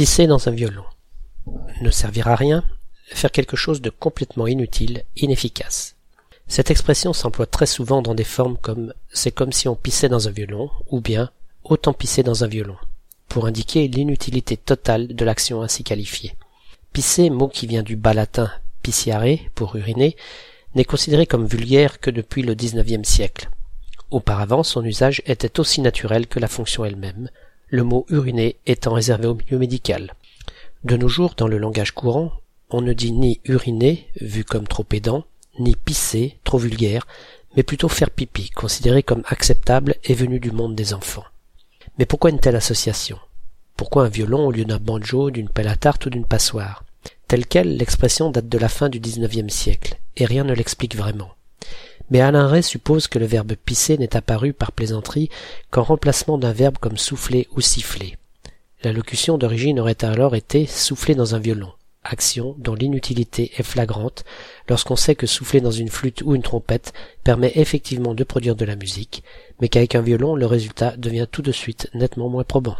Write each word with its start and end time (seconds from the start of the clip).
Pisser 0.00 0.26
dans 0.26 0.48
un 0.48 0.52
violon. 0.52 0.86
Ne 1.82 1.90
servir 1.90 2.28
à 2.28 2.34
rien, 2.34 2.64
faire 3.08 3.30
quelque 3.30 3.54
chose 3.54 3.82
de 3.82 3.90
complètement 3.90 4.46
inutile, 4.46 5.02
inefficace. 5.18 5.94
Cette 6.48 6.70
expression 6.70 7.12
s'emploie 7.12 7.44
très 7.44 7.66
souvent 7.66 8.00
dans 8.00 8.14
des 8.14 8.24
formes 8.24 8.56
comme 8.56 8.94
c'est 9.12 9.30
comme 9.30 9.52
si 9.52 9.68
on 9.68 9.76
pissait 9.76 10.08
dans 10.08 10.26
un 10.26 10.30
violon 10.30 10.70
ou 10.88 11.02
bien 11.02 11.28
autant 11.64 11.92
pisser 11.92 12.22
dans 12.22 12.44
un 12.44 12.46
violon, 12.46 12.78
pour 13.28 13.44
indiquer 13.44 13.88
l'inutilité 13.88 14.56
totale 14.56 15.08
de 15.08 15.22
l'action 15.22 15.60
ainsi 15.60 15.84
qualifiée. 15.84 16.34
Pisser, 16.94 17.28
mot 17.28 17.48
qui 17.48 17.66
vient 17.66 17.82
du 17.82 17.96
bas 17.96 18.14
latin 18.14 18.50
pisciare 18.80 19.36
pour 19.54 19.76
uriner, 19.76 20.16
n'est 20.74 20.86
considéré 20.86 21.26
comme 21.26 21.44
vulgaire 21.44 22.00
que 22.00 22.10
depuis 22.10 22.40
le 22.40 22.54
XIXe 22.54 23.06
siècle. 23.06 23.50
Auparavant, 24.10 24.62
son 24.62 24.82
usage 24.82 25.20
était 25.26 25.60
aussi 25.60 25.82
naturel 25.82 26.26
que 26.26 26.40
la 26.40 26.48
fonction 26.48 26.86
elle-même, 26.86 27.28
le 27.70 27.84
mot 27.84 28.04
uriner 28.10 28.56
étant 28.66 28.92
réservé 28.92 29.26
au 29.26 29.34
milieu 29.34 29.58
médical. 29.58 30.14
De 30.84 30.96
nos 30.96 31.08
jours, 31.08 31.34
dans 31.36 31.48
le 31.48 31.58
langage 31.58 31.92
courant, 31.92 32.32
on 32.70 32.80
ne 32.80 32.92
dit 32.92 33.12
ni 33.12 33.40
uriner, 33.44 34.08
vu 34.20 34.44
comme 34.44 34.66
trop 34.66 34.84
pédant, 34.84 35.24
ni 35.58 35.76
pisser, 35.76 36.38
trop 36.44 36.58
vulgaire, 36.58 37.06
mais 37.56 37.62
plutôt 37.62 37.88
faire 37.88 38.10
pipi, 38.10 38.50
considéré 38.50 39.02
comme 39.02 39.22
acceptable 39.26 39.96
et 40.04 40.14
venu 40.14 40.40
du 40.40 40.50
monde 40.50 40.74
des 40.74 40.94
enfants. 40.94 41.24
Mais 41.98 42.06
pourquoi 42.06 42.30
une 42.30 42.38
telle 42.38 42.56
association? 42.56 43.18
Pourquoi 43.76 44.04
un 44.04 44.08
violon 44.08 44.46
au 44.46 44.52
lieu 44.52 44.64
d'un 44.64 44.78
banjo, 44.78 45.30
d'une 45.30 45.48
pelle 45.48 45.68
à 45.68 45.76
tarte 45.76 46.06
ou 46.06 46.10
d'une 46.10 46.26
passoire? 46.26 46.84
Telle 47.28 47.46
quelle, 47.46 47.76
l'expression 47.76 48.30
date 48.30 48.48
de 48.48 48.58
la 48.58 48.68
fin 48.68 48.88
du 48.88 49.00
XIXe 49.00 49.52
siècle, 49.52 49.98
et 50.16 50.24
rien 50.24 50.44
ne 50.44 50.54
l'explique 50.54 50.96
vraiment. 50.96 51.30
Mais 52.10 52.20
Alain 52.20 52.46
Ray 52.46 52.62
suppose 52.62 53.06
que 53.06 53.18
le 53.18 53.26
verbe 53.26 53.54
pisser 53.54 53.96
n'est 53.96 54.16
apparu 54.16 54.52
par 54.52 54.72
plaisanterie 54.72 55.30
qu'en 55.70 55.82
remplacement 55.82 56.38
d'un 56.38 56.52
verbe 56.52 56.78
comme 56.78 56.98
souffler 56.98 57.48
ou 57.52 57.60
siffler. 57.60 58.16
La 58.82 58.92
locution 58.92 59.38
d'origine 59.38 59.78
aurait 59.78 60.04
alors 60.04 60.34
été 60.34 60.66
souffler 60.66 61.14
dans 61.14 61.34
un 61.34 61.38
violon, 61.38 61.72
action 62.02 62.56
dont 62.58 62.74
l'inutilité 62.74 63.52
est 63.56 63.62
flagrante 63.62 64.24
lorsqu'on 64.68 64.96
sait 64.96 65.14
que 65.14 65.26
souffler 65.26 65.60
dans 65.60 65.70
une 65.70 65.90
flûte 65.90 66.22
ou 66.22 66.34
une 66.34 66.42
trompette 66.42 66.92
permet 67.22 67.52
effectivement 67.54 68.14
de 68.14 68.24
produire 68.24 68.56
de 68.56 68.64
la 68.64 68.76
musique, 68.76 69.22
mais 69.60 69.68
qu'avec 69.68 69.94
un 69.94 70.00
violon 70.00 70.34
le 70.34 70.46
résultat 70.46 70.96
devient 70.96 71.26
tout 71.30 71.42
de 71.42 71.52
suite 71.52 71.90
nettement 71.94 72.28
moins 72.28 72.44
probant. 72.44 72.76